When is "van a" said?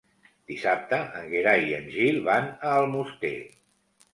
2.31-2.73